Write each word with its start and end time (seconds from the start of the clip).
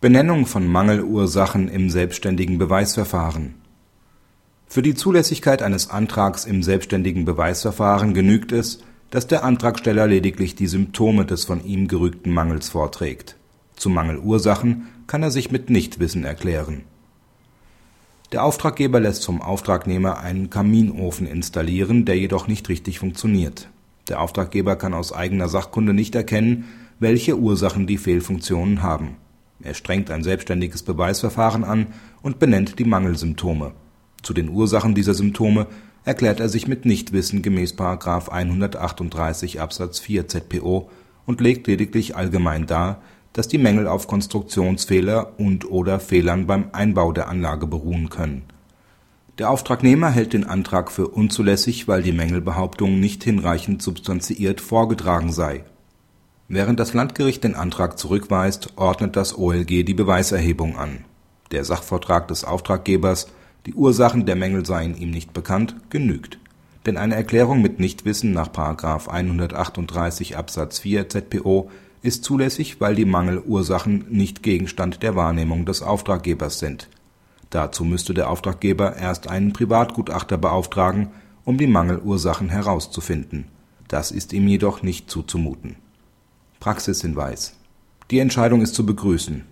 Benennung 0.00 0.46
von 0.46 0.66
Mangelursachen 0.66 1.68
im 1.68 1.90
selbstständigen 1.90 2.56
Beweisverfahren 2.56 3.56
Für 4.66 4.80
die 4.80 4.94
Zulässigkeit 4.94 5.60
eines 5.60 5.90
Antrags 5.90 6.46
im 6.46 6.62
selbstständigen 6.62 7.26
Beweisverfahren 7.26 8.14
genügt 8.14 8.50
es, 8.50 8.82
dass 9.10 9.26
der 9.26 9.44
Antragsteller 9.44 10.06
lediglich 10.06 10.54
die 10.54 10.68
Symptome 10.68 11.26
des 11.26 11.44
von 11.44 11.62
ihm 11.62 11.86
gerügten 11.86 12.32
Mangels 12.32 12.70
vorträgt. 12.70 13.36
Zu 13.76 13.90
Mangelursachen 13.90 14.86
kann 15.06 15.22
er 15.22 15.30
sich 15.30 15.50
mit 15.50 15.68
Nichtwissen 15.68 16.24
erklären. 16.24 16.84
Der 18.32 18.42
Auftraggeber 18.42 19.00
lässt 19.00 19.26
vom 19.26 19.42
Auftragnehmer 19.42 20.20
einen 20.20 20.48
Kaminofen 20.48 21.26
installieren, 21.26 22.06
der 22.06 22.16
jedoch 22.16 22.48
nicht 22.48 22.70
richtig 22.70 23.00
funktioniert. 23.00 23.68
Der 24.08 24.22
Auftraggeber 24.22 24.76
kann 24.76 24.94
aus 24.94 25.12
eigener 25.12 25.50
Sachkunde 25.50 25.92
nicht 25.92 26.14
erkennen, 26.14 26.64
welche 26.98 27.38
Ursachen 27.38 27.86
die 27.86 27.98
Fehlfunktionen 27.98 28.82
haben 28.82 29.18
er 29.62 29.74
strengt 29.74 30.10
ein 30.10 30.22
selbstständiges 30.22 30.82
Beweisverfahren 30.82 31.64
an 31.64 31.88
und 32.22 32.38
benennt 32.38 32.78
die 32.78 32.84
Mangelsymptome. 32.84 33.72
Zu 34.22 34.32
den 34.32 34.48
Ursachen 34.48 34.94
dieser 34.94 35.14
Symptome 35.14 35.66
erklärt 36.04 36.40
er 36.40 36.48
sich 36.48 36.66
mit 36.66 36.84
Nichtwissen 36.84 37.42
gemäß§ 37.42 37.74
138 38.28 39.60
Absatz 39.60 39.98
4 39.98 40.28
ZPO 40.28 40.90
und 41.26 41.40
legt 41.40 41.66
lediglich 41.66 42.16
allgemein 42.16 42.66
dar, 42.66 43.02
dass 43.32 43.48
die 43.48 43.58
Mängel 43.58 43.86
auf 43.86 44.06
Konstruktionsfehler 44.06 45.38
und/oder 45.38 46.00
Fehlern 46.00 46.46
beim 46.46 46.70
Einbau 46.72 47.12
der 47.12 47.28
Anlage 47.28 47.66
beruhen 47.66 48.08
können. 48.08 48.42
Der 49.38 49.50
Auftragnehmer 49.50 50.10
hält 50.10 50.32
den 50.32 50.44
Antrag 50.44 50.90
für 50.90 51.08
unzulässig, 51.08 51.86
weil 51.86 52.02
die 52.02 52.12
Mängelbehauptung 52.12 52.98
nicht 52.98 53.24
hinreichend 53.24 53.80
substanziiert 53.80 54.60
vorgetragen 54.60 55.32
sei 55.32 55.64
Während 56.52 56.80
das 56.80 56.94
Landgericht 56.94 57.44
den 57.44 57.54
Antrag 57.54 57.96
zurückweist, 57.96 58.72
ordnet 58.74 59.14
das 59.14 59.38
OLG 59.38 59.84
die 59.84 59.94
Beweiserhebung 59.94 60.76
an. 60.76 61.04
Der 61.52 61.64
Sachvortrag 61.64 62.26
des 62.26 62.42
Auftraggebers, 62.42 63.28
die 63.66 63.74
Ursachen 63.74 64.26
der 64.26 64.34
Mängel 64.34 64.66
seien 64.66 64.96
ihm 64.96 65.12
nicht 65.12 65.32
bekannt, 65.32 65.76
genügt. 65.90 66.40
Denn 66.86 66.96
eine 66.96 67.14
Erklärung 67.14 67.62
mit 67.62 67.78
Nichtwissen 67.78 68.32
nach§ 68.32 68.48
138 69.08 70.36
Absatz 70.36 70.80
4 70.80 71.08
ZPO 71.08 71.70
ist 72.02 72.24
zulässig, 72.24 72.80
weil 72.80 72.96
die 72.96 73.04
Mangelursachen 73.04 74.06
nicht 74.08 74.42
Gegenstand 74.42 75.04
der 75.04 75.14
Wahrnehmung 75.14 75.66
des 75.66 75.82
Auftraggebers 75.82 76.58
sind. 76.58 76.88
Dazu 77.50 77.84
müsste 77.84 78.12
der 78.12 78.28
Auftraggeber 78.28 78.96
erst 78.96 79.28
einen 79.28 79.52
Privatgutachter 79.52 80.36
beauftragen, 80.36 81.10
um 81.44 81.58
die 81.58 81.68
Mangelursachen 81.68 82.48
herauszufinden. 82.48 83.44
Das 83.86 84.10
ist 84.10 84.32
ihm 84.32 84.48
jedoch 84.48 84.82
nicht 84.82 85.08
zuzumuten 85.08 85.76
Praxishinweis 86.60 87.54
Die 88.10 88.18
Entscheidung 88.18 88.60
ist 88.60 88.74
zu 88.74 88.84
begrüßen. 88.84 89.46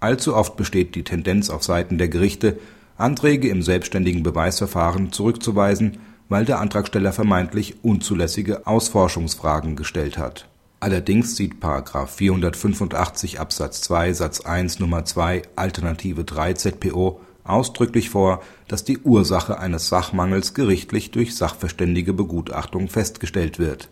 Allzu 0.00 0.34
oft 0.34 0.56
besteht 0.56 0.94
die 0.94 1.04
Tendenz 1.04 1.50
auf 1.50 1.62
Seiten 1.62 1.98
der 1.98 2.08
Gerichte, 2.08 2.58
Anträge 2.96 3.48
im 3.48 3.62
selbstständigen 3.62 4.22
Beweisverfahren 4.22 5.12
zurückzuweisen, 5.12 5.98
weil 6.30 6.46
der 6.46 6.60
Antragsteller 6.60 7.12
vermeintlich 7.12 7.84
unzulässige 7.84 8.66
Ausforschungsfragen 8.66 9.76
gestellt 9.76 10.16
hat. 10.16 10.48
Allerdings 10.80 11.36
sieht§ 11.36 11.56
485 12.06 13.40
Absatz 13.40 13.82
2 13.82 14.14
Satz 14.14 14.40
1 14.40 14.80
Nummer 14.80 15.04
2 15.04 15.42
Alternative 15.56 16.24
3 16.24 16.54
ZPO 16.54 17.20
ausdrücklich 17.44 18.08
vor, 18.08 18.42
dass 18.68 18.84
die 18.84 19.00
Ursache 19.00 19.58
eines 19.58 19.90
Sachmangels 19.90 20.54
gerichtlich 20.54 21.10
durch 21.10 21.36
sachverständige 21.36 22.14
Begutachtung 22.14 22.88
festgestellt 22.88 23.58
wird. 23.58 23.90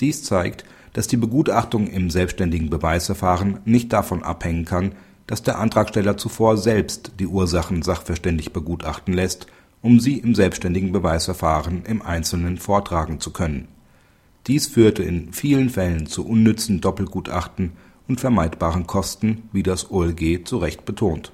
Dies 0.00 0.24
zeigt 0.24 0.64
dass 0.92 1.06
die 1.06 1.16
Begutachtung 1.16 1.86
im 1.86 2.10
selbstständigen 2.10 2.70
Beweisverfahren 2.70 3.60
nicht 3.64 3.92
davon 3.92 4.22
abhängen 4.22 4.64
kann, 4.64 4.92
dass 5.26 5.42
der 5.42 5.58
Antragsteller 5.58 6.16
zuvor 6.16 6.56
selbst 6.56 7.12
die 7.18 7.26
Ursachen 7.26 7.82
sachverständig 7.82 8.52
begutachten 8.52 9.14
lässt, 9.14 9.46
um 9.82 10.00
sie 10.00 10.18
im 10.18 10.34
selbstständigen 10.34 10.92
Beweisverfahren 10.92 11.84
im 11.84 12.02
Einzelnen 12.02 12.58
vortragen 12.58 13.20
zu 13.20 13.32
können. 13.32 13.68
Dies 14.46 14.66
führte 14.66 15.02
in 15.02 15.32
vielen 15.32 15.70
Fällen 15.70 16.06
zu 16.06 16.26
unnützen 16.26 16.80
Doppelgutachten 16.80 17.72
und 18.08 18.20
vermeidbaren 18.20 18.86
Kosten, 18.86 19.48
wie 19.52 19.62
das 19.62 19.90
OLG 19.90 20.44
zu 20.44 20.58
Recht 20.58 20.84
betont 20.84 21.32